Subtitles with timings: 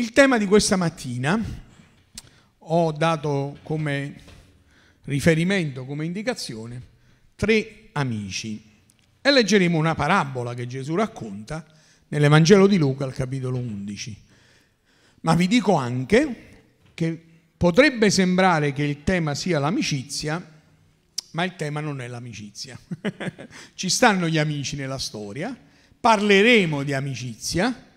[0.00, 1.38] Il tema di questa mattina
[2.56, 4.14] ho dato come
[5.04, 6.80] riferimento, come indicazione,
[7.36, 8.64] tre amici.
[9.20, 11.66] E leggeremo una parabola che Gesù racconta
[12.08, 14.22] nell'Evangelo di Luca al capitolo 11.
[15.20, 16.62] Ma vi dico anche
[16.94, 17.22] che
[17.54, 20.42] potrebbe sembrare che il tema sia l'amicizia,
[21.32, 22.78] ma il tema non è l'amicizia.
[23.74, 25.54] Ci stanno gli amici nella storia,
[26.00, 27.88] parleremo di amicizia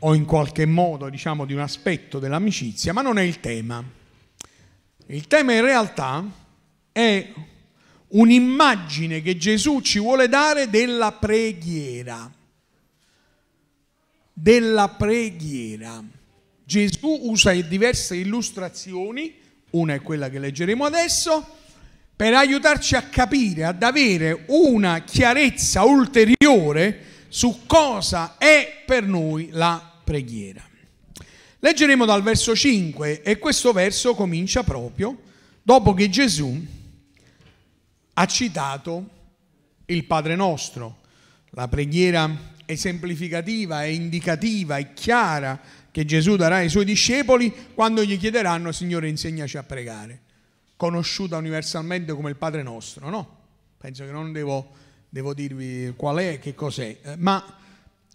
[0.00, 3.82] o in qualche modo diciamo di un aspetto dell'amicizia, ma non è il tema.
[5.06, 6.24] Il tema in realtà
[6.92, 7.32] è
[8.08, 12.30] un'immagine che Gesù ci vuole dare della preghiera.
[14.32, 16.02] Della preghiera.
[16.64, 19.34] Gesù usa diverse illustrazioni,
[19.70, 21.56] una è quella che leggeremo adesso,
[22.14, 29.89] per aiutarci a capire, ad avere una chiarezza ulteriore su cosa è per noi la
[30.10, 30.60] preghiera.
[31.60, 35.16] Leggeremo dal verso 5 e questo verso comincia proprio
[35.62, 36.66] dopo che Gesù
[38.14, 39.08] ha citato
[39.86, 40.98] il Padre nostro,
[41.50, 45.60] la preghiera esemplificativa e indicativa e chiara
[45.92, 50.22] che Gesù darà ai suoi discepoli quando gli chiederanno Signore insegnaci a pregare
[50.74, 53.36] conosciuta universalmente come il Padre nostro, no?
[53.78, 54.72] Penso che non devo,
[55.08, 57.58] devo dirvi qual è, che cos'è, eh, ma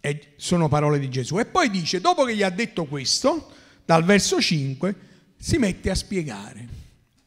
[0.05, 1.39] è, sono parole di Gesù.
[1.39, 3.51] E poi dice, dopo che gli ha detto questo,
[3.83, 4.95] dal verso 5,
[5.35, 6.67] si mette a spiegare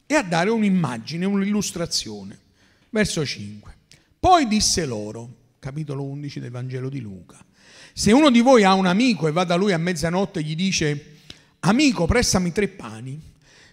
[0.05, 2.37] e a dare un'immagine, un'illustrazione.
[2.89, 3.75] Verso 5.
[4.19, 7.43] Poi disse loro, capitolo 11 del Vangelo di Luca,
[7.93, 10.55] se uno di voi ha un amico e va da lui a mezzanotte e gli
[10.55, 11.17] dice,
[11.59, 13.19] amico, prestami tre pani,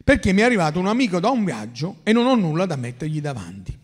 [0.03, 3.21] perché mi è arrivato un amico da un viaggio e non ho nulla da mettergli
[3.21, 3.77] davanti.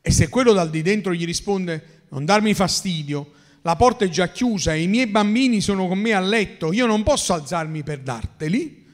[0.00, 4.28] E se quello dal di dentro gli risponde, non darmi fastidio, la porta è già
[4.28, 8.86] chiusa i miei bambini sono con me a letto, io non posso alzarmi per darteli,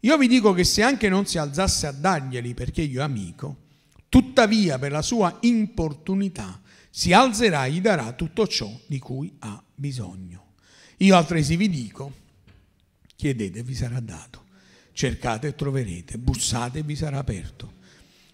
[0.00, 3.56] io vi dico che se anche non si alzasse a darglieli perché io è amico,
[4.08, 6.60] tuttavia per la sua importunità
[6.90, 10.54] si alzerà e gli darà tutto ciò di cui ha bisogno.
[10.98, 12.12] Io altresì vi dico,
[13.16, 14.40] chiedete e vi sarà dato
[15.00, 17.78] cercate e troverete, bussate e vi sarà aperto.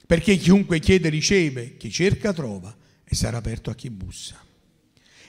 [0.04, 4.44] Perché chiunque chiede riceve, chi cerca trova e sarà aperto a chi bussa.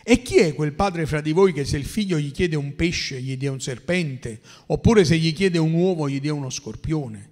[0.10, 2.78] E chi è quel padre fra di voi che se il figlio gli chiede un
[2.78, 7.32] pesce gli dia un serpente, oppure se gli chiede un uovo gli dia uno scorpione?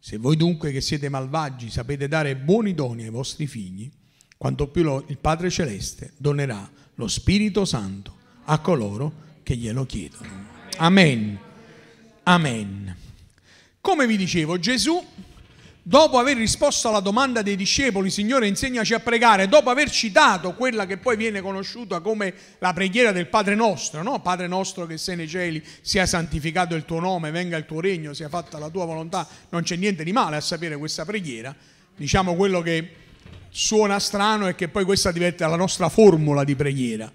[0.00, 3.90] Se voi dunque che siete malvagi sapete dare buoni doni ai vostri figli,
[4.38, 10.46] quanto più lo, il Padre Celeste donerà lo Spirito Santo a coloro che glielo chiedono.
[10.78, 11.38] Amen.
[12.22, 12.96] Amen.
[13.82, 14.98] Come vi dicevo, Gesù,
[15.88, 20.84] dopo aver risposto alla domanda dei discepoli, Signore insegnaci a pregare, dopo aver citato quella
[20.84, 24.20] che poi viene conosciuta come la preghiera del Padre nostro, no?
[24.20, 28.12] Padre nostro che sei nei cieli, sia santificato il tuo nome, venga il tuo regno,
[28.12, 31.56] sia fatta la tua volontà, non c'è niente di male a sapere questa preghiera.
[31.96, 32.94] Diciamo quello che
[33.48, 37.10] suona strano è che poi questa diventa la nostra formula di preghiera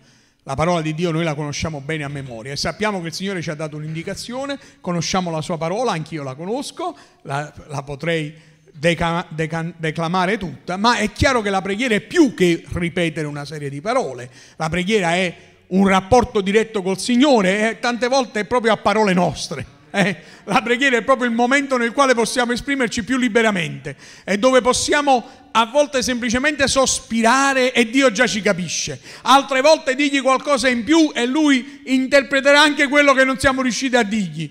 [0.45, 3.41] la parola di Dio noi la conosciamo bene a memoria e sappiamo che il Signore
[3.41, 9.25] ci ha dato un'indicazione, conosciamo la sua parola, anch'io la conosco, la, la potrei deca,
[9.29, 13.69] deca, declamare tutta, ma è chiaro che la preghiera è più che ripetere una serie
[13.69, 15.35] di parole, la preghiera è
[15.67, 19.81] un rapporto diretto col Signore e tante volte è proprio a parole nostre.
[19.95, 24.59] Eh, la preghiera è proprio il momento nel quale possiamo esprimerci più liberamente e dove
[24.59, 30.84] possiamo a volte semplicemente sospirare e Dio già ci capisce, altre volte digli qualcosa in
[30.84, 34.50] più e Lui interpreterà anche quello che non siamo riusciti a dirgli.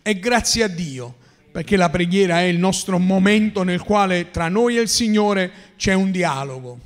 [0.00, 1.16] E grazie a Dio,
[1.50, 5.92] perché la preghiera è il nostro momento nel quale tra noi e il Signore c'è
[5.92, 6.78] un dialogo,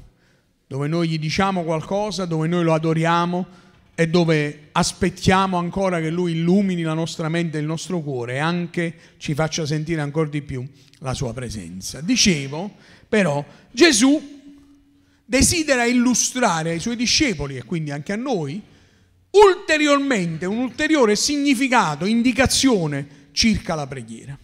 [0.67, 3.47] dove noi gli diciamo qualcosa, dove noi lo adoriamo
[3.95, 8.39] e dove aspettiamo ancora che Lui illumini la nostra mente e il nostro cuore e
[8.39, 10.67] anche ci faccia sentire ancora di più
[10.99, 12.01] la Sua presenza.
[12.01, 12.73] Dicevo,
[13.09, 14.43] però Gesù
[15.25, 18.61] desidera illustrare ai suoi discepoli e quindi anche a noi
[19.31, 24.39] ulteriormente un ulteriore significato, indicazione circa la preghiera.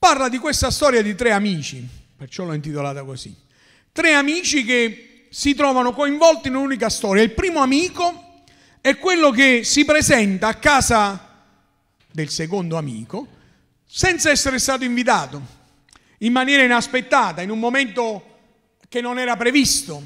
[0.00, 1.86] Parla di questa storia di tre amici,
[2.16, 3.36] perciò l'ho intitolata così.
[3.92, 7.22] Tre amici che si trovano coinvolti in un'unica storia.
[7.22, 8.44] Il primo amico
[8.80, 11.44] è quello che si presenta a casa
[12.10, 13.28] del secondo amico
[13.86, 15.38] senza essere stato invitato
[16.20, 18.38] in maniera inaspettata, in un momento
[18.88, 20.02] che non era previsto,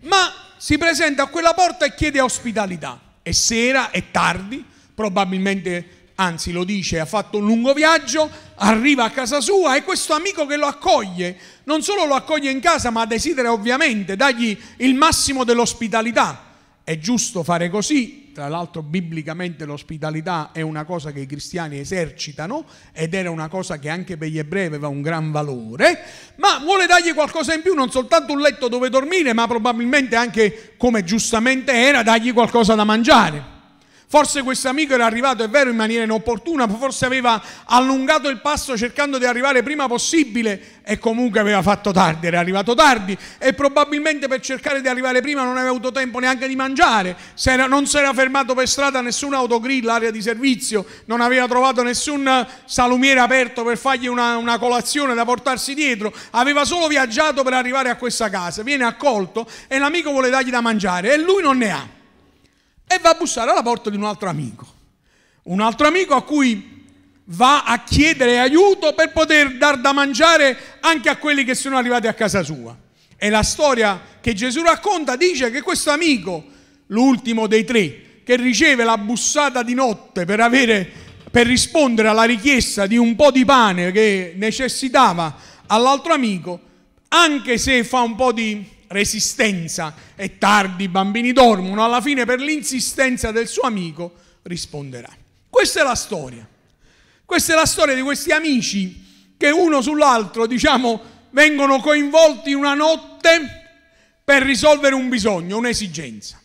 [0.00, 3.00] ma si presenta a quella porta e chiede ospitalità.
[3.22, 9.10] È sera, è tardi, probabilmente, anzi lo dice, ha fatto un lungo viaggio, arriva a
[9.10, 13.06] casa sua e questo amico che lo accoglie, non solo lo accoglie in casa, ma
[13.06, 16.44] desidera ovviamente dargli il massimo dell'ospitalità.
[16.84, 22.64] È giusto fare così Tra l'altro biblicamente l'ospitalità è una cosa che i cristiani esercitano
[22.92, 25.98] ed era una cosa che anche per gli ebrei aveva un gran valore,
[26.36, 30.74] ma vuole dargli qualcosa in più, non soltanto un letto dove dormire, ma probabilmente anche,
[30.76, 33.59] come giustamente era, dargli qualcosa da mangiare.
[34.12, 38.76] Forse questo amico era arrivato, è vero, in maniera inopportuna, forse aveva allungato il passo
[38.76, 44.26] cercando di arrivare prima possibile e comunque aveva fatto tardi, era arrivato tardi e probabilmente
[44.26, 47.16] per cercare di arrivare prima non aveva avuto tempo neanche di mangiare,
[47.68, 52.48] non si era fermato per strada nessun autogrill, area di servizio, non aveva trovato nessun
[52.64, 57.90] salumiere aperto per fargli una, una colazione da portarsi dietro, aveva solo viaggiato per arrivare
[57.90, 61.70] a questa casa, viene accolto e l'amico vuole dargli da mangiare e lui non ne
[61.70, 61.98] ha
[62.92, 64.66] e va a bussare alla porta di un altro amico.
[65.44, 66.84] Un altro amico a cui
[67.26, 72.08] va a chiedere aiuto per poter dar da mangiare anche a quelli che sono arrivati
[72.08, 72.76] a casa sua.
[73.16, 76.44] E la storia che Gesù racconta dice che questo amico,
[76.86, 80.90] l'ultimo dei tre, che riceve la bussata di notte per, avere,
[81.30, 85.36] per rispondere alla richiesta di un po' di pane che necessitava
[85.66, 86.58] all'altro amico,
[87.06, 92.40] anche se fa un po' di resistenza, è tardi, i bambini dormono, alla fine per
[92.40, 95.10] l'insistenza del suo amico risponderà.
[95.48, 96.46] Questa è la storia.
[97.24, 101.00] Questa è la storia di questi amici che uno sull'altro, diciamo,
[101.30, 103.58] vengono coinvolti in una notte
[104.24, 106.40] per risolvere un bisogno, un'esigenza.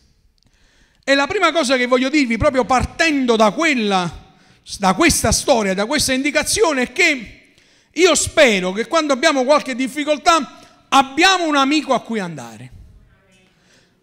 [1.02, 4.34] E la prima cosa che voglio dirvi, proprio partendo da quella,
[4.78, 7.54] da questa storia, da questa indicazione, è che
[7.92, 12.72] io spero che quando abbiamo qualche difficoltà abbiamo un amico a cui andare.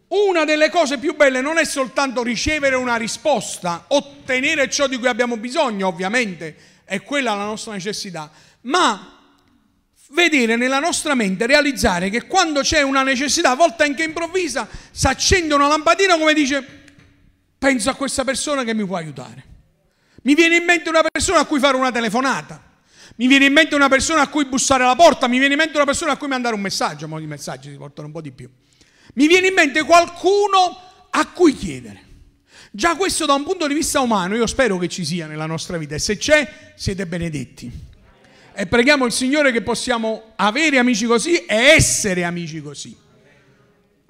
[0.07, 5.07] Una delle cose più belle non è soltanto ricevere una risposta, ottenere ciò di cui
[5.07, 8.29] abbiamo bisogno, ovviamente, è quella la nostra necessità,
[8.61, 9.13] ma
[10.09, 15.07] vedere nella nostra mente, realizzare che quando c'è una necessità, a volte anche improvvisa, si
[15.07, 16.63] accende una lampadina come dice,
[17.57, 19.45] penso a questa persona che mi può aiutare.
[20.23, 22.72] Mi viene in mente una persona a cui fare una telefonata.
[23.15, 25.75] Mi viene in mente una persona a cui bussare alla porta, mi viene in mente
[25.75, 28.31] una persona a cui mandare un messaggio, ma i messaggi si portano un po' di
[28.31, 28.49] più.
[29.13, 30.79] Mi viene in mente qualcuno
[31.11, 32.11] a cui chiedere.
[32.71, 35.77] Già questo da un punto di vista umano, io spero che ci sia nella nostra
[35.77, 37.71] vita e se c'è, siete benedetti.
[38.55, 42.97] E preghiamo il Signore che possiamo avere amici così e essere amici così.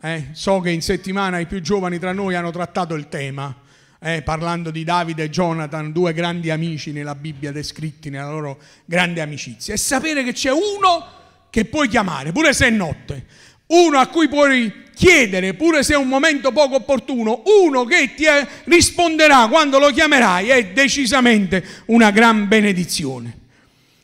[0.01, 3.62] Eh, so che in settimana i più giovani tra noi hanno trattato il tema
[4.03, 9.21] eh, parlando di Davide e Jonathan, due grandi amici nella Bibbia descritti nella loro grande
[9.21, 11.05] amicizia, e sapere che c'è uno
[11.49, 13.25] che puoi chiamare, pure se è notte,
[13.67, 18.25] uno a cui puoi chiedere, pure se è un momento poco opportuno, uno che ti
[18.65, 23.37] risponderà quando lo chiamerai, è decisamente una gran benedizione.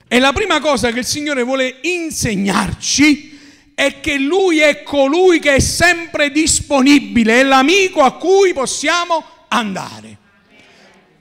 [0.07, 3.37] E la prima cosa che il Signore vuole insegnarci
[3.75, 10.17] è che Lui è colui che è sempre disponibile, è l'amico a cui possiamo andare.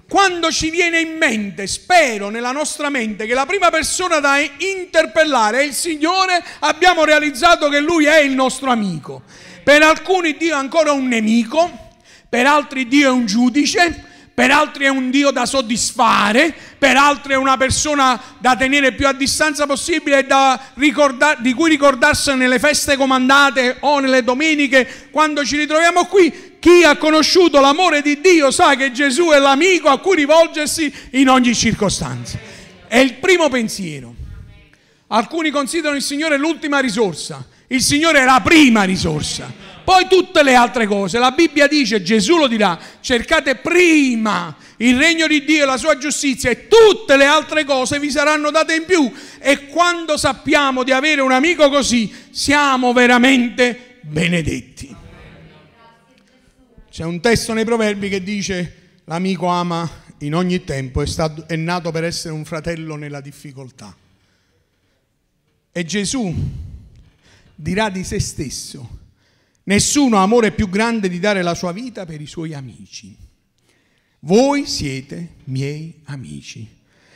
[0.08, 5.60] Quando ci viene in mente, spero nella nostra mente, che la prima persona da interpellare
[5.60, 9.22] è il Signore, abbiamo realizzato che Lui è il nostro amico.
[9.62, 11.90] Per alcuni Dio è ancora un nemico,
[12.26, 14.07] per altri Dio è un giudice,
[14.38, 19.08] per altri è un Dio da soddisfare, per altri è una persona da tenere più
[19.08, 20.26] a distanza possibile e
[20.74, 26.54] ricordar, di cui ricordarsi nelle feste comandate o nelle domeniche quando ci ritroviamo qui.
[26.60, 31.28] Chi ha conosciuto l'amore di Dio sa che Gesù è l'amico a cui rivolgersi in
[31.28, 32.38] ogni circostanza.
[32.86, 34.14] È il primo pensiero.
[35.08, 39.67] Alcuni considerano il Signore l'ultima risorsa, il Signore è la prima risorsa.
[39.88, 45.26] Poi tutte le altre cose, la Bibbia dice, Gesù lo dirà, cercate prima il regno
[45.26, 48.84] di Dio e la sua giustizia e tutte le altre cose vi saranno date in
[48.84, 49.10] più.
[49.38, 54.94] E quando sappiamo di avere un amico così, siamo veramente benedetti.
[56.90, 61.56] C'è un testo nei proverbi che dice, l'amico ama in ogni tempo, è, stato, è
[61.56, 63.96] nato per essere un fratello nella difficoltà.
[65.72, 66.34] E Gesù
[67.54, 68.97] dirà di se stesso,
[69.68, 73.14] Nessuno ha amore più grande di dare la sua vita per i suoi amici.
[74.20, 76.66] Voi siete miei amici.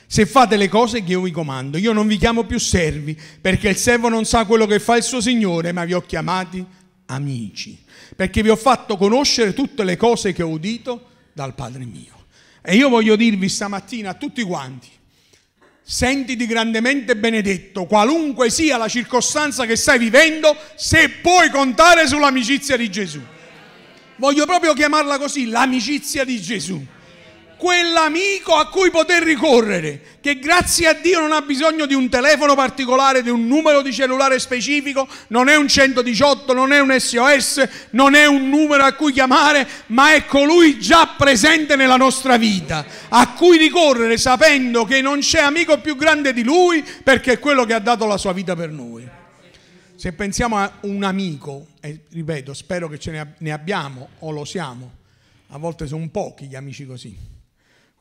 [0.06, 3.71] Se fate le cose che io vi comando, io non vi chiamo più servi, perché
[3.71, 6.62] il servo non sa quello che fa il suo Signore, ma vi ho chiamati
[7.06, 7.82] amici,
[8.14, 12.26] perché vi ho fatto conoscere tutte le cose che ho udito dal Padre mio.
[12.61, 14.90] E io voglio dirvi stamattina a tutti quanti,
[15.85, 22.91] Sentiti grandemente benedetto, qualunque sia la circostanza che stai vivendo, se puoi contare sull'amicizia di
[22.91, 23.21] Gesù.
[24.17, 26.85] Voglio proprio chiamarla così, l'amicizia di Gesù.
[27.62, 32.57] Quell'amico a cui poter ricorrere, che grazie a Dio non ha bisogno di un telefono
[32.57, 37.69] particolare, di un numero di cellulare specifico, non è un 118, non è un SOS,
[37.90, 42.85] non è un numero a cui chiamare, ma è colui già presente nella nostra vita,
[43.09, 47.64] a cui ricorrere sapendo che non c'è amico più grande di lui perché è quello
[47.64, 49.09] che ha dato la sua vita per noi.
[49.95, 54.95] Se pensiamo a un amico, e ripeto, spero che ce ne abbiamo o lo siamo,
[55.50, 57.33] a volte sono pochi gli amici così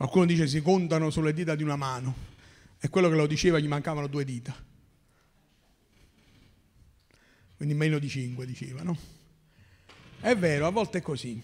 [0.01, 2.15] Qualcuno dice si contano sulle dita di una mano.
[2.79, 4.51] E quello che lo diceva gli mancavano due dita.
[7.55, 8.97] Quindi meno di cinque diceva, no?
[10.19, 11.39] È vero, a volte è così.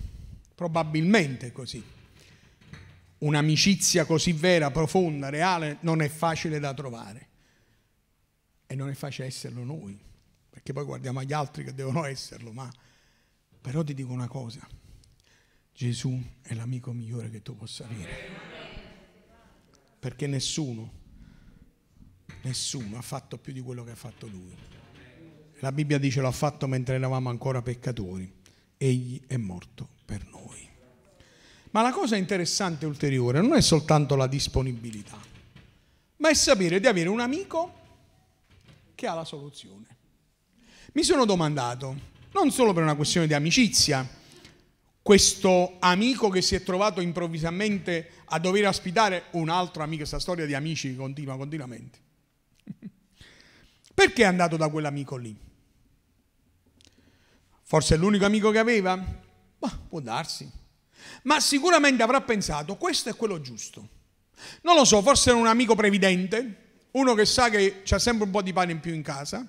[0.55, 1.83] Probabilmente è così.
[3.19, 7.27] Un'amicizia così vera, profonda, reale, non è facile da trovare.
[8.65, 9.95] E non è facile esserlo noi.
[10.49, 12.67] Perché poi guardiamo agli altri che devono esserlo, ma
[13.61, 14.67] però ti dico una cosa
[15.77, 18.15] Gesù è l'amico migliore che tu possa avere.
[19.99, 20.91] Perché nessuno,
[22.41, 24.55] nessuno ha fatto più di quello che ha fatto lui.
[25.59, 28.33] La Bibbia dice l'ha fatto mentre eravamo ancora peccatori.
[28.75, 30.67] Egli è morto per noi.
[31.69, 35.19] Ma la cosa interessante ulteriore non è soltanto la disponibilità,
[36.15, 37.73] ma è sapere di avere un amico
[38.95, 39.85] che ha la soluzione.
[40.93, 41.95] Mi sono domandato,
[42.31, 44.25] non solo per una questione di amicizia,
[45.07, 50.45] questo amico che si è trovato improvvisamente a dover ospitare un altro amico, questa storia
[50.45, 51.97] di amici continua continuamente.
[53.95, 55.33] Perché è andato da quell'amico lì?
[57.63, 58.97] Forse è l'unico amico che aveva?
[58.97, 60.51] Ma può darsi.
[61.21, 63.87] Ma sicuramente avrà pensato, questo è quello giusto.
[64.63, 68.31] Non lo so, forse era un amico previdente, uno che sa che c'è sempre un
[68.31, 69.47] po' di pane in più in casa,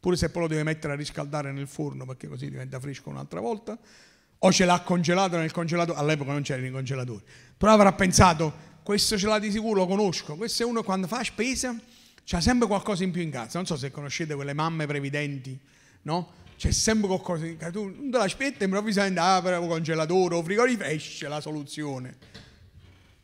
[0.00, 3.38] pure se poi lo deve mettere a riscaldare nel forno perché così diventa fresco un'altra
[3.38, 3.78] volta
[4.38, 7.24] o ce l'ha congelato nel congelatore, all'epoca non c'erano i congelatori,
[7.56, 11.24] però avrà pensato, questo ce l'ha di sicuro, lo conosco, questo è uno quando fa
[11.24, 11.74] spesa,
[12.24, 15.58] c'ha sempre qualcosa in più in casa, non so se conoscete quelle mamme previdenti,
[16.02, 16.32] no?
[16.56, 20.88] C'è sempre qualcosa in casa, tu non te l'aspetti improvvisamente apre un congelatore o frigorifero,
[20.88, 22.16] esce la soluzione.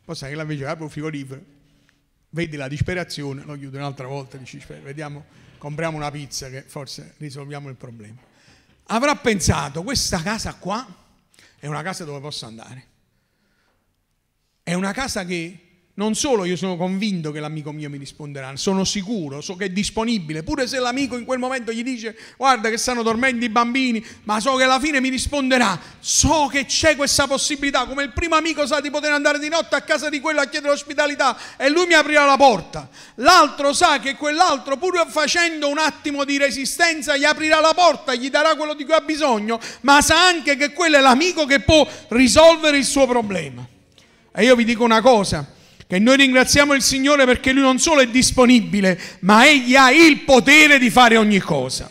[0.04, 1.40] Poi sai che la invece apre un frigorifero,
[2.30, 5.24] vedi la disperazione, lo chiude un'altra volta, dici, vediamo,
[5.58, 8.20] compriamo una pizza che forse risolviamo il problema.
[8.86, 10.86] Avrà pensato, questa casa qua,
[11.62, 12.86] è una casa dove posso andare.
[14.64, 18.82] È una casa che non solo io sono convinto che l'amico mio mi risponderà, sono
[18.82, 22.78] sicuro, so che è disponibile, pure se l'amico in quel momento gli dice guarda che
[22.78, 27.26] stanno dormendo i bambini, ma so che alla fine mi risponderà, so che c'è questa
[27.26, 30.40] possibilità, come il primo amico sa di poter andare di notte a casa di quello
[30.40, 35.68] a chiedere ospitalità e lui mi aprirà la porta, l'altro sa che quell'altro pur facendo
[35.68, 39.60] un attimo di resistenza gli aprirà la porta, gli darà quello di cui ha bisogno,
[39.82, 43.66] ma sa anche che quello è l'amico che può risolvere il suo problema.
[44.34, 45.60] E io vi dico una cosa,
[45.92, 50.20] che noi ringraziamo il Signore perché Lui non solo è disponibile, ma Egli ha il
[50.20, 51.90] potere di fare ogni cosa.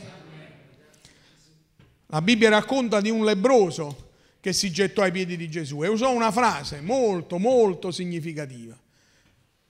[2.08, 6.12] La Bibbia racconta di un lebroso che si gettò ai piedi di Gesù e usò
[6.12, 8.76] una frase molto, molto significativa.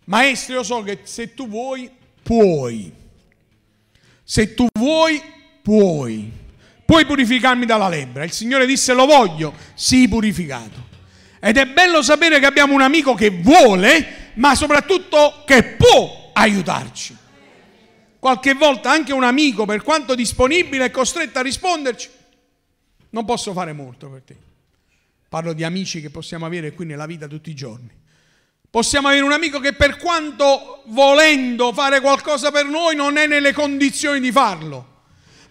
[0.05, 1.91] Maestro, io so che se tu vuoi,
[2.23, 2.89] puoi.
[4.23, 5.21] Se tu vuoi,
[5.61, 6.31] puoi.
[6.85, 8.23] Puoi purificarmi dalla lebbra.
[8.23, 10.87] Il Signore disse, lo voglio, sii purificato.
[11.41, 17.17] Ed è bello sapere che abbiamo un amico che vuole ma soprattutto che può aiutarci.
[18.19, 22.09] Qualche volta anche un amico, per quanto disponibile, è costretto a risponderci.
[23.09, 24.37] Non posso fare molto per te.
[25.27, 27.89] Parlo di amici che possiamo avere qui nella vita tutti i giorni.
[28.69, 33.53] Possiamo avere un amico che per quanto volendo fare qualcosa per noi non è nelle
[33.53, 34.89] condizioni di farlo.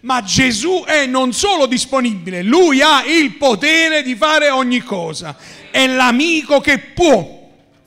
[0.01, 5.37] Ma Gesù è non solo disponibile, lui ha il potere di fare ogni cosa.
[5.71, 7.40] È l'amico che può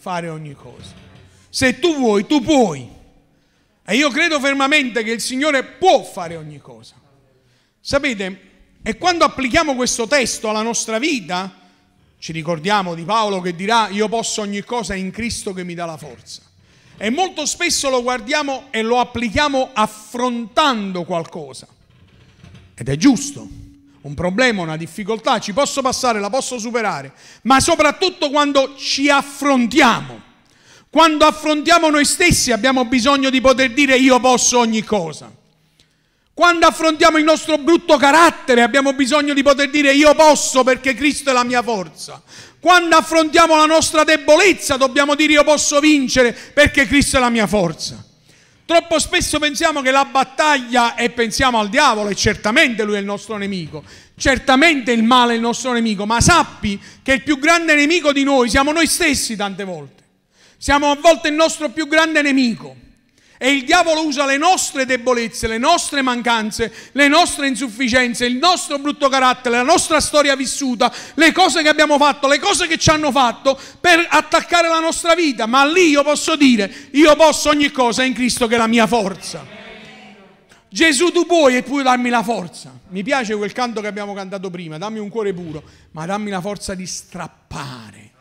[0.03, 0.91] fare ogni cosa.
[1.49, 2.85] Se tu vuoi, tu puoi.
[3.85, 6.95] E io credo fermamente che il Signore può fare ogni cosa.
[7.79, 8.41] Sapete,
[8.83, 11.57] e quando applichiamo questo testo alla nostra vita,
[12.17, 15.85] ci ricordiamo di Paolo che dirà io posso ogni cosa in Cristo che mi dà
[15.85, 16.41] la forza.
[16.97, 21.65] E molto spesso lo guardiamo e lo applichiamo affrontando qualcosa.
[22.75, 23.47] Ed è giusto
[24.03, 30.31] un problema, una difficoltà, ci posso passare, la posso superare, ma soprattutto quando ci affrontiamo.
[30.89, 35.31] Quando affrontiamo noi stessi abbiamo bisogno di poter dire io posso ogni cosa.
[36.35, 41.29] Quando affrontiamo il nostro brutto carattere abbiamo bisogno di poter dire io posso perché Cristo
[41.29, 42.21] è la mia forza.
[42.59, 47.47] Quando affrontiamo la nostra debolezza dobbiamo dire io posso vincere perché Cristo è la mia
[47.47, 48.03] forza.
[48.65, 53.05] Troppo spesso pensiamo che la battaglia e pensiamo al diavolo e certamente lui è il
[53.05, 53.83] nostro nemico,
[54.15, 58.23] certamente il male è il nostro nemico, ma sappi che il più grande nemico di
[58.23, 60.01] noi siamo noi stessi tante volte.
[60.57, 62.82] Siamo a volte il nostro più grande nemico.
[63.43, 68.79] E il diavolo usa le nostre debolezze, le nostre mancanze, le nostre insufficienze, il nostro
[68.79, 72.89] brutto carattere, la nostra storia vissuta, le cose che abbiamo fatto, le cose che ci
[72.89, 75.45] hanno fatto per attaccare la nostra vita.
[75.45, 78.87] Ma lì io posso dire, io posso ogni cosa in Cristo che è la mia
[78.87, 79.45] forza.
[80.69, 82.71] Gesù tu puoi e puoi darmi la forza.
[82.91, 86.39] Mi piace quel canto che abbiamo cantato prima, dammi un cuore puro, ma dammi la
[86.39, 88.11] forza di strappare.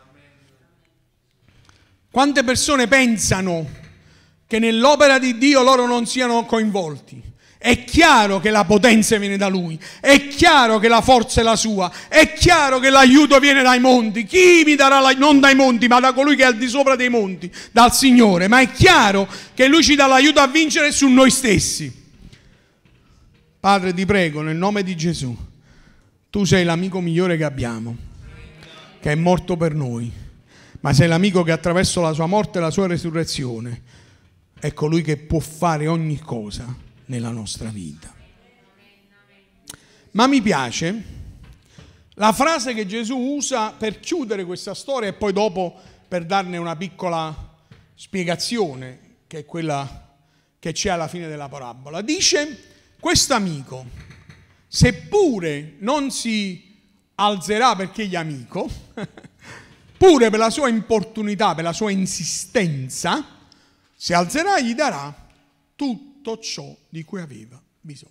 [2.10, 3.81] Quante persone pensano
[4.52, 7.22] che nell'opera di Dio loro non siano coinvolti.
[7.56, 11.56] È chiaro che la potenza viene da Lui, è chiaro che la forza è la
[11.56, 14.26] sua, è chiaro che l'aiuto viene dai monti.
[14.26, 15.24] Chi mi darà l'aiuto?
[15.24, 18.46] Non dai monti, ma da colui che è al di sopra dei monti, dal Signore.
[18.46, 21.90] Ma è chiaro che Lui ci dà l'aiuto a vincere su noi stessi.
[23.58, 25.34] Padre, ti prego, nel nome di Gesù,
[26.28, 27.96] tu sei l'amico migliore che abbiamo,
[29.00, 30.12] che è morto per noi,
[30.80, 33.91] ma sei l'amico che attraverso la sua morte e la sua resurrezione
[34.62, 36.72] è colui che può fare ogni cosa
[37.06, 38.14] nella nostra vita.
[40.12, 41.02] Ma mi piace
[42.14, 45.76] la frase che Gesù usa per chiudere questa storia e poi dopo
[46.06, 47.56] per darne una piccola
[47.96, 50.14] spiegazione, che è quella
[50.60, 52.00] che c'è alla fine della parabola.
[52.00, 52.68] Dice,
[53.00, 53.84] questo amico,
[54.68, 56.78] seppure non si
[57.16, 58.70] alzerà perché è amico,
[59.98, 63.40] pure per la sua importunità, per la sua insistenza,
[64.02, 65.14] si alzerà e gli darà
[65.76, 68.10] tutto ciò di cui aveva bisogno.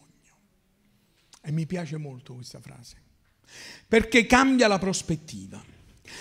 [1.42, 2.96] E mi piace molto questa frase,
[3.90, 5.62] perché cambia la prospettiva.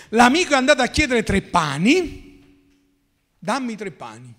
[0.08, 2.66] L'amico è andato a chiedere tre pani,
[3.38, 4.34] dammi tre pani.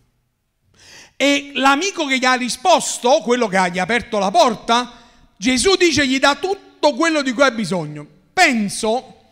[1.15, 5.00] E l'amico che gli ha risposto, quello che gli ha aperto la porta,
[5.38, 8.05] Gesù dice gli dà tutto quello di cui ha bisogno.
[8.33, 9.29] Penso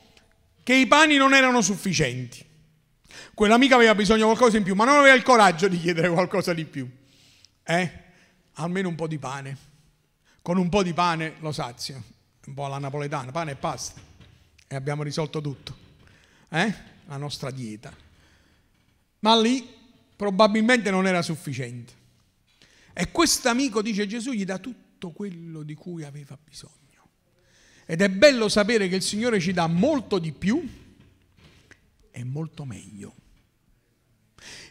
[0.63, 2.48] che i pani non erano sufficienti.
[3.39, 6.53] Quell'amica aveva bisogno di qualcosa in più, ma non aveva il coraggio di chiedere qualcosa
[6.53, 6.86] di più.
[7.63, 7.91] Eh?
[8.55, 9.58] Almeno un po' di pane.
[10.41, 12.03] Con un po' di pane lo sazio.
[12.48, 14.01] Un po' alla napoletana, pane e pasta.
[14.67, 15.74] E abbiamo risolto tutto.
[16.50, 16.74] Eh?
[17.05, 17.96] La nostra dieta.
[19.19, 19.65] Ma lì
[20.17, 21.93] probabilmente non era sufficiente.
[22.91, 27.07] E questo amico, dice Gesù, gli dà tutto quello di cui aveva bisogno.
[27.85, 30.61] Ed è bello sapere che il Signore ci dà molto di più
[32.11, 33.16] e molto meglio.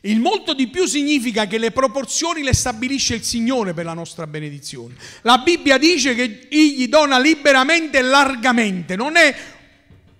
[0.02, 4.26] Il molto di più significa che le proporzioni le stabilisce il Signore per la nostra
[4.26, 4.94] benedizione.
[5.22, 9.34] La Bibbia dice che Egli dona liberamente e largamente, non è,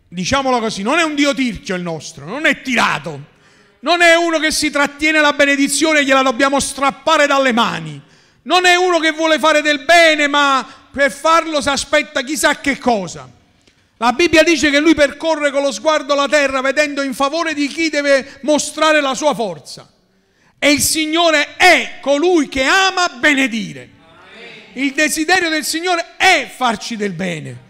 [0.09, 3.37] diciamolo così, non è un Dio tirchio il nostro, non è tirato,
[3.81, 8.03] non è uno che si trattiene la benedizione e gliela dobbiamo strappare dalle mani,
[8.43, 12.79] non è uno che vuole fare del bene ma per farlo si aspetta chissà che
[12.79, 13.37] cosa.
[13.99, 17.67] La Bibbia dice che lui percorre con lo sguardo la terra vedendo in favore di
[17.67, 19.91] chi deve mostrare la sua forza.
[20.57, 23.97] E il Signore è colui che ama benedire.
[24.75, 27.67] Il desiderio del Signore è farci del bene.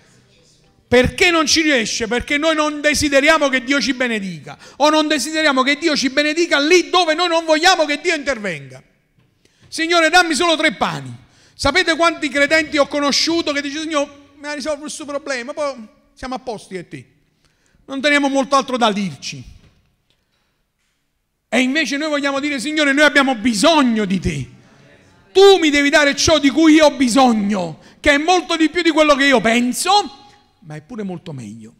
[0.86, 2.06] Perché non ci riesce?
[2.06, 6.58] Perché noi non desideriamo che Dio ci benedica o non desideriamo che Dio ci benedica
[6.58, 8.82] lì dove noi non vogliamo che Dio intervenga.
[9.68, 11.14] Signore, dammi solo tre pani.
[11.54, 16.34] Sapete quanti credenti ho conosciuto che dicono, Signore, mi ha risolto questo problema, poi siamo
[16.34, 17.06] a posto io e te.
[17.84, 19.40] Non teniamo molto altro da dirci.
[21.48, 24.50] E invece noi vogliamo dire, Signore, noi abbiamo bisogno di te.
[25.32, 28.82] Tu mi devi dare ciò di cui io ho bisogno, che è molto di più
[28.82, 29.92] di quello che io penso,
[30.62, 31.72] ma è pure molto meglio.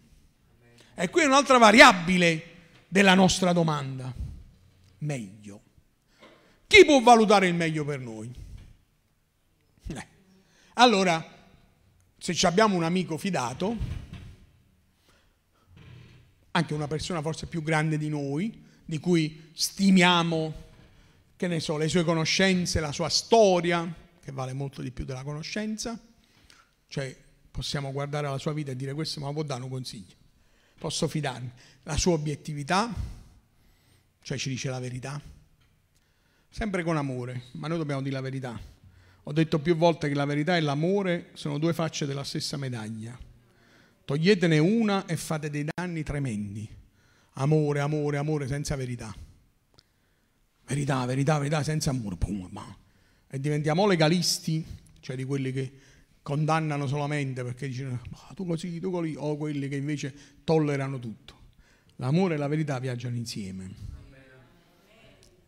[0.95, 2.43] E qui è un'altra variabile
[2.87, 4.15] della nostra domanda.
[4.99, 5.63] Meglio.
[6.69, 8.33] Chi può valutare il meglio per noi?
[9.89, 10.07] Eh.
[10.75, 11.27] Allora,
[12.17, 14.07] se abbiamo un amico fidato,
[16.59, 20.67] anche una persona forse più grande di noi, di cui stimiamo,
[21.37, 25.23] che ne so, le sue conoscenze, la sua storia, che vale molto di più della
[25.23, 25.99] conoscenza,
[26.89, 27.17] cioè
[27.51, 30.15] possiamo guardare la sua vita e dire questo ma può dare un consiglio,
[30.79, 31.51] posso fidarmi,
[31.85, 32.93] la sua obiettività,
[34.21, 35.21] cioè ci dice la verità,
[36.51, 38.61] sempre con amore, ma noi dobbiamo dire la verità.
[39.25, 43.28] Ho detto più volte che la verità e l'amore sono due facce della stessa medaglia.
[44.09, 46.67] Toglietene una e fate dei danni tremendi.
[47.35, 49.15] Amore, amore, amore senza verità.
[50.65, 52.17] Verità, verità, verità senza amore.
[52.17, 52.49] Pum,
[53.29, 54.65] e diventiamo legalisti,
[55.01, 55.73] cioè di quelli che
[56.23, 58.01] condannano solamente perché dicono
[58.35, 61.35] tu così, tu così, o quelli che invece tollerano tutto.
[61.97, 63.71] L'amore e la verità viaggiano insieme.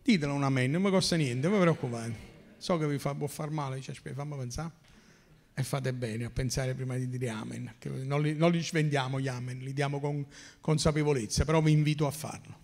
[0.03, 2.15] Ditelo un amen, non mi costa niente, non mi preoccupate.
[2.59, 4.80] So che vi fa, può far male, aspetta, fammi pensare.
[5.61, 7.75] E fate bene a pensare prima di dire amen.
[7.79, 10.25] Che non, li, non li svendiamo gli amen, li diamo con
[10.59, 12.59] consapevolezza, però vi invito a farlo.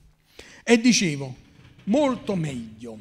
[0.64, 1.36] E dicevo,
[1.84, 2.98] molto meglio.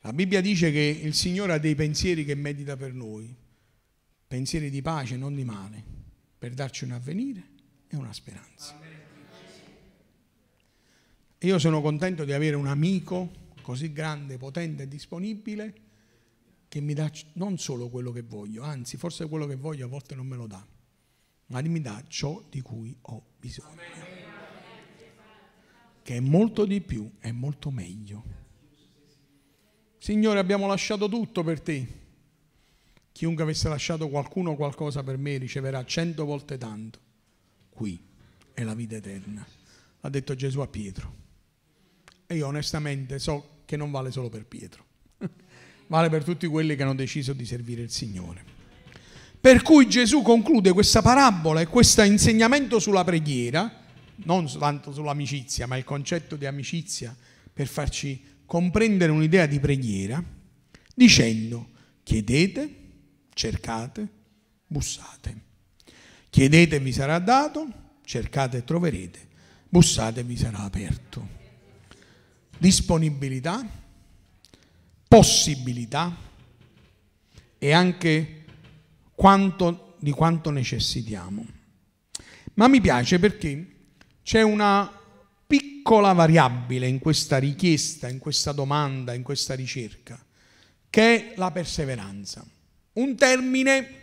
[0.00, 3.32] La Bibbia dice che il Signore ha dei pensieri che medita per noi,
[4.26, 5.84] pensieri di pace, non di male,
[6.38, 7.42] per darci un avvenire
[7.88, 8.80] e una speranza.
[11.40, 15.74] Io sono contento di avere un amico così grande, potente e disponibile
[16.72, 20.14] che mi dà non solo quello che voglio, anzi forse quello che voglio a volte
[20.14, 20.66] non me lo dà,
[21.48, 23.76] ma mi dà ciò di cui ho bisogno,
[26.02, 28.24] che è molto di più, è molto meglio.
[29.98, 31.86] Signore, abbiamo lasciato tutto per te.
[33.12, 36.98] Chiunque avesse lasciato qualcuno qualcosa per me riceverà cento volte tanto.
[37.68, 38.02] Qui
[38.54, 39.46] è la vita eterna.
[40.00, 41.16] Ha detto Gesù a Pietro.
[42.26, 44.86] E io onestamente so che non vale solo per Pietro,
[45.92, 48.42] vale per tutti quelli che hanno deciso di servire il Signore.
[49.38, 53.70] Per cui Gesù conclude questa parabola e questo insegnamento sulla preghiera,
[54.24, 57.14] non tanto sull'amicizia, ma il concetto di amicizia
[57.52, 60.24] per farci comprendere un'idea di preghiera,
[60.94, 61.68] dicendo
[62.02, 62.74] chiedete,
[63.34, 64.08] cercate,
[64.66, 65.40] bussate.
[66.30, 67.68] Chiedete vi sarà dato,
[68.02, 69.18] cercate e troverete,
[69.68, 71.40] bussate vi sarà aperto
[72.62, 73.66] disponibilità,
[75.12, 76.16] possibilità
[77.58, 78.44] e anche
[79.14, 81.44] quanto, di quanto necessitiamo.
[82.54, 83.74] Ma mi piace perché
[84.22, 84.90] c'è una
[85.46, 90.18] piccola variabile in questa richiesta, in questa domanda, in questa ricerca,
[90.88, 92.42] che è la perseveranza.
[92.94, 94.00] Un termine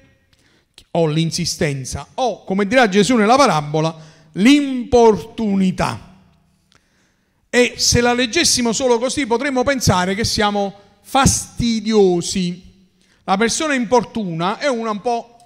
[0.91, 3.97] o l'insistenza o, come dirà Gesù nella parabola,
[4.33, 6.17] l'importunità.
[7.49, 12.61] E se la leggessimo solo così potremmo pensare che siamo fastidiosi.
[13.23, 15.39] La persona importuna è una un po'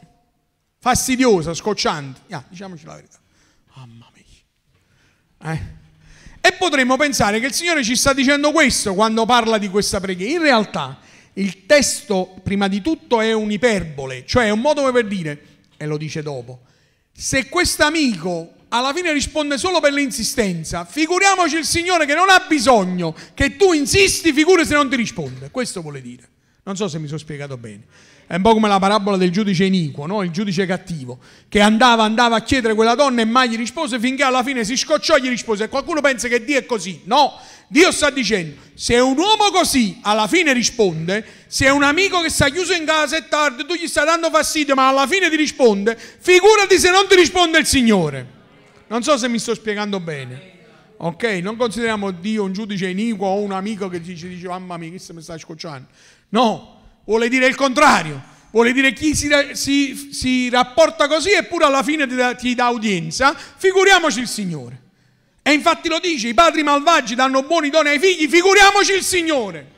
[0.78, 2.19] fastidiosa, scocciante.
[2.28, 3.17] Yeah, diciamoci la verità.
[3.76, 5.54] Mamma mia.
[5.54, 5.62] Eh?
[6.41, 10.34] E potremmo pensare che il Signore ci sta dicendo questo quando parla di questa preghiera.
[10.34, 10.99] In realtà
[11.36, 15.45] il testo, prima di tutto, è un'iperbole, cioè è un modo per dire,
[15.78, 16.63] e lo dice dopo,
[17.13, 20.83] se questo amico alla fine risponde solo per l'insistenza.
[20.83, 25.51] Figuriamoci il Signore che non ha bisogno che tu insisti, figure se non ti risponde.
[25.51, 26.27] Questo vuole dire.
[26.63, 27.81] Non so se mi sono spiegato bene.
[28.25, 30.23] È un po' come la parabola del giudice iniquo, no?
[30.23, 34.23] il giudice cattivo, che andava, andava a chiedere quella donna e mai gli rispose finché
[34.23, 35.65] alla fine si scocciò e gli rispose.
[35.65, 37.01] E qualcuno pensa che Dio è così.
[37.03, 42.21] No, Dio sta dicendo, se un uomo così alla fine risponde, se è un amico
[42.21, 45.29] che sta chiuso in casa e tardi, tu gli stai dando fastidio, ma alla fine
[45.29, 48.41] ti risponde, figurati se non ti risponde il Signore.
[48.88, 50.52] Non so se mi sto spiegando bene.
[50.98, 51.24] Ok?
[51.41, 55.00] Non consideriamo Dio un giudice iniquo o un amico che ci dice mamma mia, che
[55.00, 55.88] se mi sta scocciando.
[56.30, 58.32] No, vuole dire il contrario.
[58.52, 62.69] Vuole dire chi si, si, si rapporta così eppure alla fine ti dà, ti dà
[62.69, 63.34] udienza.
[63.34, 64.82] Figuriamoci il Signore.
[65.41, 69.72] E infatti lo dice, i padri malvagi danno buoni doni ai figli, figuriamoci il Signore.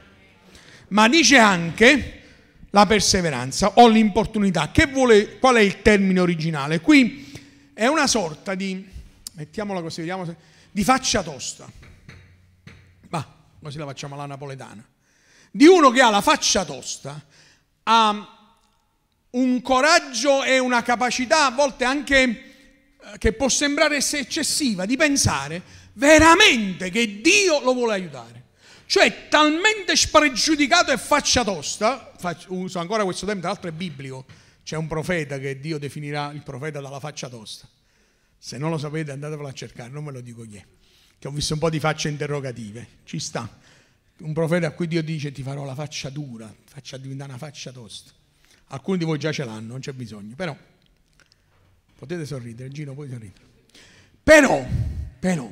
[0.89, 2.21] Ma dice anche
[2.69, 4.69] la perseveranza o l'importunità.
[4.71, 6.81] Che vuole, qual è il termine originale?
[6.81, 7.31] Qui
[7.73, 8.85] è una sorta di
[9.35, 10.35] mettiamola così, vediamo se,
[10.71, 11.69] di faccia tosta.
[13.09, 14.83] Ma così la facciamo alla napoletana.
[15.51, 17.23] Di uno che ha la faccia tosta,
[17.83, 18.29] ha
[19.31, 25.61] un coraggio e una capacità a volte anche eh, che può sembrare eccessiva di pensare
[25.93, 28.43] veramente che Dio lo vuole aiutare.
[28.87, 32.13] Cioè talmente spregiudicato e faccia tosta,
[32.47, 34.25] uso ancora questo termine, tra l'altro è biblico,
[34.63, 37.67] c'è un profeta che Dio definirà il profeta dalla faccia tosta
[38.37, 40.65] se non lo sapete andatevelo a cercare, non ve lo dico chi è,
[41.17, 43.63] che ho visto un po' di facce interrogative, ci sta.
[44.17, 47.71] Un profeta a cui Dio dice ti farò la faccia dura, faccia diventare una faccia
[47.71, 48.11] tosta.
[48.67, 50.55] Alcuni di voi già ce l'hanno, non c'è bisogno, però
[51.97, 53.43] potete sorridere, Gino puoi sorridere.
[54.23, 54.65] Però,
[55.19, 55.51] però,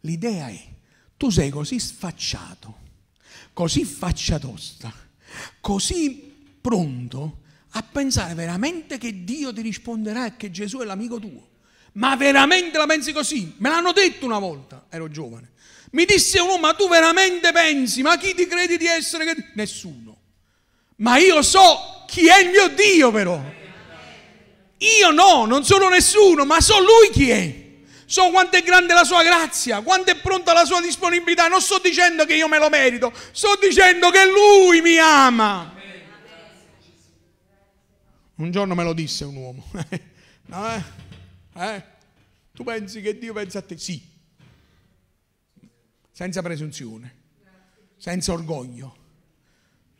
[0.00, 0.62] l'idea è,
[1.16, 2.78] tu sei così sfacciato,
[3.52, 4.92] così faccia tosta,
[5.60, 7.40] così pronto
[7.70, 11.48] a pensare veramente che Dio ti risponderà e che Gesù è l'amico tuo.
[11.92, 13.54] Ma veramente la pensi così?
[13.58, 15.50] Me l'hanno detto una volta, ero giovane.
[15.92, 18.00] Mi disse uno, ma tu veramente pensi?
[18.00, 19.50] Ma chi ti credi di essere?
[19.54, 20.16] Nessuno.
[20.96, 23.40] Ma io so chi è il mio Dio però.
[24.78, 27.60] Io no, non sono nessuno, ma so lui chi è.
[28.06, 31.48] So quanto è grande la sua grazia, quanto è pronta la sua disponibilità.
[31.48, 35.74] Non sto dicendo che io me lo merito, sto dicendo che lui mi ama.
[38.36, 39.64] Un giorno me lo disse un uomo.
[40.46, 40.82] no, eh?
[41.54, 41.82] Eh?
[42.52, 43.78] Tu pensi che Dio pensa a te?
[43.78, 44.10] Sì.
[46.10, 47.14] Senza presunzione,
[47.96, 48.96] senza orgoglio.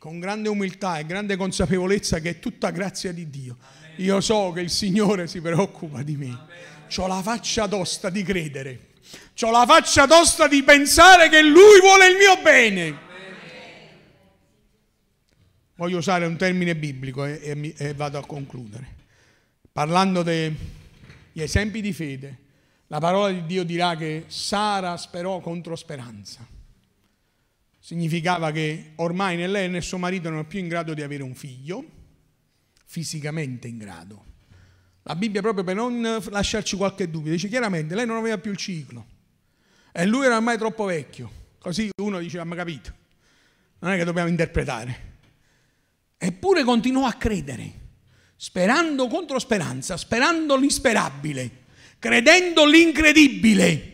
[0.03, 3.55] con grande umiltà e grande consapevolezza che è tutta grazia di Dio.
[3.97, 6.37] Io so che il Signore si preoccupa di me.
[6.97, 8.89] Ho la faccia tosta di credere.
[9.39, 12.97] Ho la faccia tosta di pensare che Lui vuole il mio bene.
[15.75, 18.85] Voglio usare un termine biblico e, e, e vado a concludere.
[19.71, 20.21] Parlando
[21.33, 22.37] degli esempi di fede,
[22.87, 26.47] la parola di Dio dirà che Sara sperò contro speranza.
[27.79, 31.35] Significava che ormai né lei né suo marito erano più in grado di avere un
[31.35, 31.83] figlio,
[32.85, 34.31] fisicamente in grado.
[35.01, 38.57] La Bibbia proprio per non lasciarci qualche dubbio, dice chiaramente lei non aveva più il
[38.57, 39.05] ciclo
[39.91, 41.41] e lui era ormai troppo vecchio.
[41.57, 42.93] Così uno dice, ma capito,
[43.79, 45.11] non è che dobbiamo interpretare.
[46.17, 47.81] Eppure continuò a credere,
[48.43, 51.61] sperando contro speranza, sperando l'insperabile
[52.03, 53.91] credendo l'incredibile,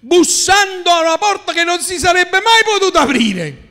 [0.00, 3.68] bussando a una porta che non si sarebbe mai potuta aprire.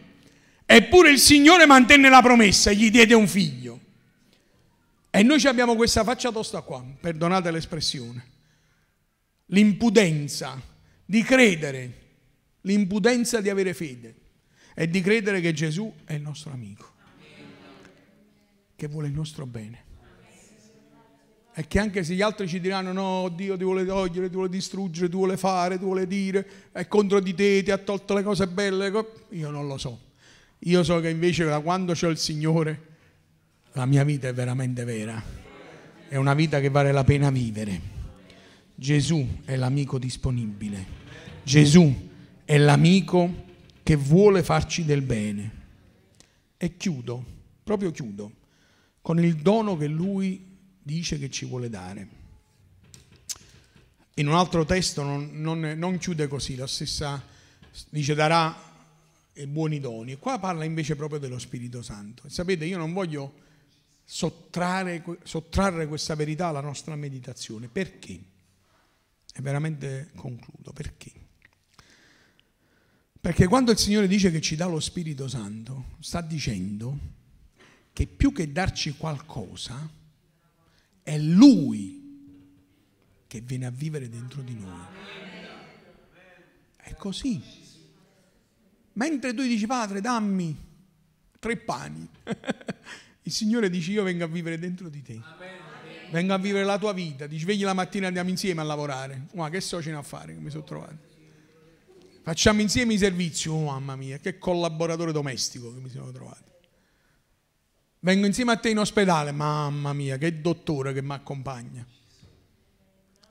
[0.65, 3.79] Eppure il Signore mantenne la promessa e gli diede un figlio.
[5.09, 8.25] E noi abbiamo questa faccia tosta qua, perdonate l'espressione.
[9.47, 10.61] L'impudenza
[11.03, 11.91] di credere,
[12.61, 14.15] l'impudenza di avere fede
[14.73, 16.93] e di credere che Gesù è il nostro amico,
[18.79, 19.83] che vuole il nostro bene.
[21.53, 24.47] E che anche se gli altri ci diranno no, Dio ti vuole togliere, ti vuole
[24.47, 28.23] distruggere, ti vuole fare, ti vuole dire, è contro di te, ti ha tolto le
[28.23, 28.89] cose belle,
[29.31, 29.99] io non lo so.
[30.59, 32.87] Io so che invece da quando c'è il Signore,
[33.73, 35.21] la mia vita è veramente vera.
[36.07, 37.81] È una vita che vale la pena vivere.
[38.75, 40.97] Gesù è l'amico disponibile.
[41.43, 41.93] Gesù
[42.45, 43.47] è l'amico
[43.83, 45.51] che vuole farci del bene.
[46.55, 47.21] E chiudo,
[47.61, 48.31] proprio chiudo,
[49.09, 52.07] con il dono che lui dice che ci vuole dare.
[54.13, 57.19] In un altro testo non, non, non chiude così, la stessa
[57.89, 58.55] dice darà
[59.33, 60.11] i buoni doni.
[60.11, 62.27] E qua parla invece proprio dello Spirito Santo.
[62.27, 63.33] E sapete, io non voglio
[64.05, 67.67] sottrarre, sottrarre questa verità alla nostra meditazione.
[67.67, 68.11] Perché?
[69.33, 70.71] E veramente concludo.
[70.71, 71.11] Perché?
[73.19, 77.17] Perché quando il Signore dice che ci dà lo Spirito Santo, sta dicendo
[77.99, 79.77] che più che darci qualcosa,
[81.03, 82.01] è Lui
[83.27, 84.79] che viene a vivere dentro di noi.
[86.77, 87.43] È così.
[88.93, 90.55] Mentre tu dici, Padre, dammi
[91.39, 92.07] tre pani,
[93.23, 95.21] il Signore dice, io vengo a vivere dentro di te.
[96.09, 97.27] Vengo a vivere la tua vita.
[97.27, 99.25] Ti svegli la mattina e andiamo insieme a lavorare.
[99.33, 100.97] Ma che so ce a fare che mi sono trovato.
[102.21, 103.49] Facciamo insieme i servizi.
[103.49, 106.58] Oh mamma mia, che collaboratore domestico che mi sono trovato.
[108.01, 111.85] Vengo insieme a te in ospedale, mamma mia, che dottore che mi accompagna.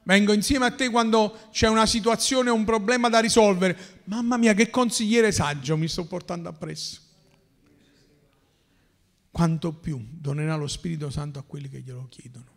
[0.02, 3.76] Vengo insieme a te quando c'è una situazione, un problema da risolvere.
[4.04, 7.00] Mamma mia, che consigliere saggio mi sto portando appresso.
[9.30, 12.56] Quanto più donerà lo Spirito Santo a quelli che glielo chiedono.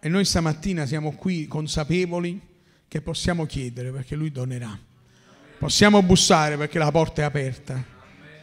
[0.00, 2.40] E noi stamattina siamo qui consapevoli
[2.88, 4.76] che possiamo chiedere perché Lui donerà.
[5.58, 7.82] Possiamo bussare perché la porta è aperta.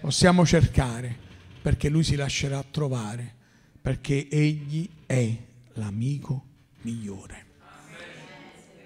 [0.01, 1.29] Possiamo cercare
[1.61, 3.35] perché lui si lascerà trovare,
[3.81, 5.35] perché egli è
[5.73, 6.45] l'amico
[6.81, 7.45] migliore.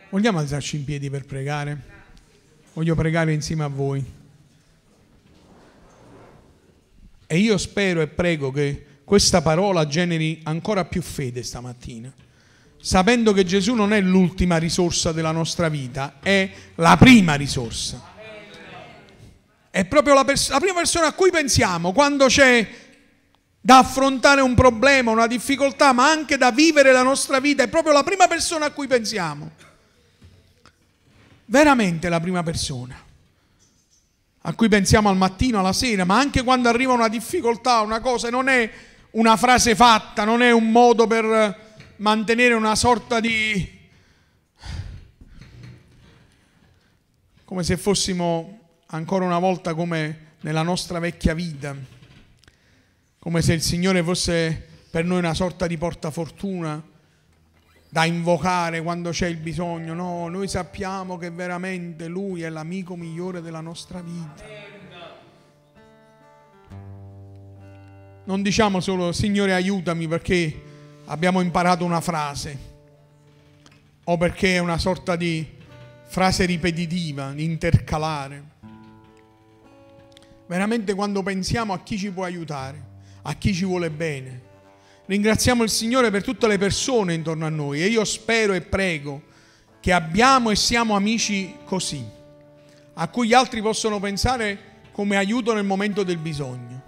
[0.09, 1.93] Vogliamo alzarci in piedi per pregare?
[2.73, 4.03] Voglio pregare insieme a voi.
[7.27, 12.13] E io spero e prego che questa parola generi ancora più fede stamattina,
[12.77, 18.13] sapendo che Gesù non è l'ultima risorsa della nostra vita, è la prima risorsa
[19.75, 22.65] è proprio la, pers- la prima persona a cui pensiamo quando c'è
[23.59, 27.91] da affrontare un problema, una difficoltà, ma anche da vivere la nostra vita, è proprio
[27.91, 29.51] la prima persona a cui pensiamo.
[31.43, 32.97] Veramente la prima persona
[34.39, 38.29] a cui pensiamo al mattino, alla sera, ma anche quando arriva una difficoltà, una cosa,
[38.29, 38.71] non è
[39.11, 43.73] una frase fatta, non è un modo per mantenere una sorta di...
[47.43, 51.75] come se fossimo ancora una volta come nella nostra vecchia vita,
[53.19, 56.81] come se il Signore fosse per noi una sorta di portafortuna
[57.89, 59.93] da invocare quando c'è il bisogno.
[59.93, 64.43] No, noi sappiamo che veramente Lui è l'amico migliore della nostra vita.
[68.25, 70.61] Non diciamo solo Signore aiutami perché
[71.05, 72.73] abbiamo imparato una frase
[74.03, 75.47] o perché è una sorta di
[76.07, 78.53] frase ripetitiva, intercalare
[80.47, 82.83] veramente quando pensiamo a chi ci può aiutare,
[83.23, 84.41] a chi ci vuole bene.
[85.05, 89.21] Ringraziamo il Signore per tutte le persone intorno a noi e io spero e prego
[89.79, 92.03] che abbiamo e siamo amici così,
[92.93, 96.83] a cui gli altri possono pensare come aiuto nel momento del bisogno.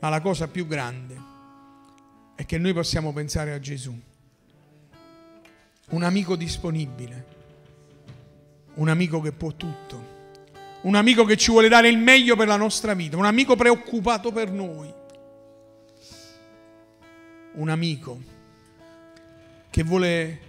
[0.00, 1.16] Ma la cosa più grande
[2.34, 3.98] è che noi possiamo pensare a Gesù,
[5.90, 7.26] un amico disponibile,
[8.74, 10.16] un amico che può tutto,
[10.82, 14.30] un amico che ci vuole dare il meglio per la nostra vita, un amico preoccupato
[14.30, 14.92] per noi,
[17.54, 18.20] un amico
[19.70, 20.40] che vuole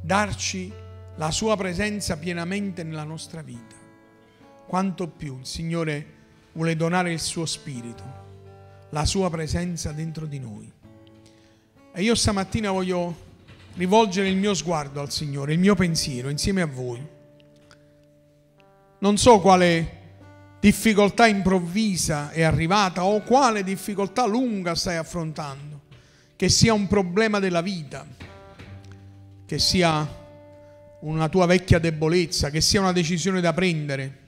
[0.00, 0.72] darci
[1.16, 3.76] la sua presenza pienamente nella nostra vita.
[4.66, 6.06] Quanto più il Signore
[6.52, 8.04] vuole donare il suo spirito,
[8.90, 10.70] la sua presenza dentro di noi.
[11.94, 13.26] E io stamattina voglio
[13.74, 17.16] rivolgere il mio sguardo al Signore, il mio pensiero insieme a voi.
[19.00, 19.96] Non so quale
[20.60, 25.82] difficoltà improvvisa è arrivata o quale difficoltà lunga stai affrontando,
[26.34, 28.04] che sia un problema della vita,
[29.46, 30.16] che sia
[31.00, 34.18] una tua vecchia debolezza, che sia una decisione da prendere,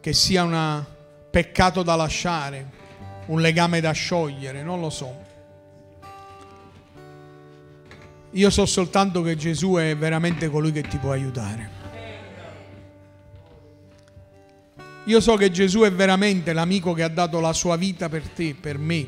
[0.00, 0.84] che sia un
[1.30, 2.70] peccato da lasciare,
[3.26, 5.24] un legame da sciogliere, non lo so.
[8.30, 11.75] Io so soltanto che Gesù è veramente colui che ti può aiutare.
[15.06, 18.54] Io so che Gesù è veramente l'amico che ha dato la sua vita per te,
[18.58, 19.06] per me.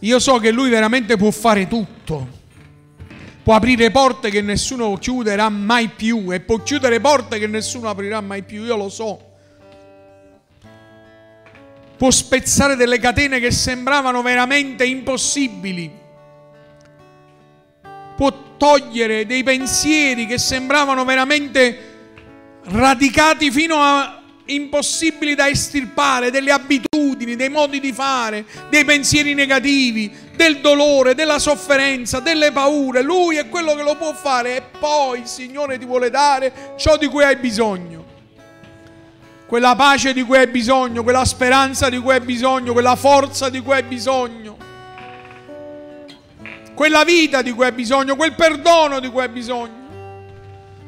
[0.00, 2.40] Io so che lui veramente può fare tutto
[3.42, 8.20] può aprire porte che nessuno chiuderà mai più e può chiudere porte che nessuno aprirà
[8.20, 9.30] mai più, io lo so.
[11.96, 15.90] Può spezzare delle catene che sembravano veramente impossibili.
[18.16, 21.90] Può togliere dei pensieri che sembravano veramente
[22.64, 30.12] radicati fino a impossibili da estirpare, delle abitudini, dei modi di fare, dei pensieri negativi,
[30.34, 33.02] del dolore, della sofferenza, delle paure.
[33.02, 36.96] Lui è quello che lo può fare e poi il Signore ti vuole dare ciò
[36.96, 38.00] di cui hai bisogno.
[39.46, 43.60] Quella pace di cui hai bisogno, quella speranza di cui hai bisogno, quella forza di
[43.60, 44.56] cui hai bisogno.
[46.74, 49.81] Quella vita di cui hai bisogno, quel perdono di cui hai bisogno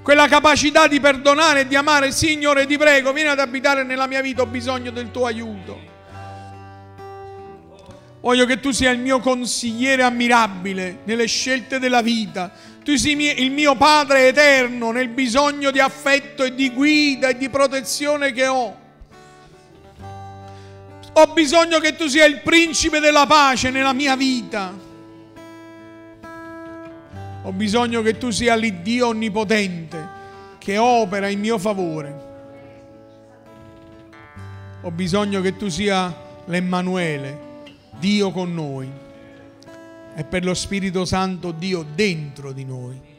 [0.05, 4.21] quella capacità di perdonare e di amare, Signore, ti prego, vieni ad abitare nella mia
[4.21, 5.81] vita, ho bisogno del tuo aiuto.
[8.21, 12.53] Voglio che tu sia il mio consigliere ammirabile nelle scelte della vita.
[12.85, 17.49] Tu sei il mio Padre eterno nel bisogno di affetto e di guida e di
[17.49, 18.77] protezione che ho.
[21.15, 24.84] Ho bisogno che tu sia il principe della pace nella mia vita.
[27.47, 30.09] Ho bisogno che tu sia l'Iddio onnipotente
[30.57, 32.23] che opera in mio favore.
[34.81, 36.15] Ho bisogno che tu sia
[36.47, 37.39] l'Emmanuele,
[37.99, 38.91] Dio con noi.
[40.17, 43.14] E per lo Spirito Santo Dio dentro di noi.